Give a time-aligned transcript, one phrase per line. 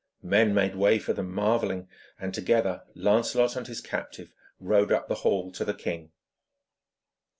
[0.23, 1.87] Men made way for them marvelling,
[2.19, 6.11] and together Lancelot and his captive rode up the hall to the king.